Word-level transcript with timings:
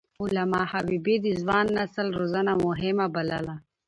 علامه 0.23 0.61
حبيبي 0.71 1.15
د 1.21 1.27
ځوان 1.41 1.65
نسل 1.77 2.07
روزنه 2.19 2.53
مهمه 2.65 3.05
بلله. 3.15 3.55